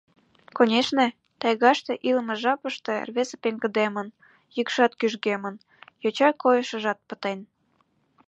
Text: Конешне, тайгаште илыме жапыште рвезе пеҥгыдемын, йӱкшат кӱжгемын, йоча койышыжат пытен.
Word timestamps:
Конешне, 0.57 1.07
тайгаште 1.41 1.93
илыме 2.09 2.35
жапыште 2.43 2.93
рвезе 3.07 3.35
пеҥгыдемын, 3.43 4.07
йӱкшат 4.55 4.91
кӱжгемын, 4.99 5.55
йоча 6.03 6.29
койышыжат 6.41 6.99
пытен. 7.07 7.39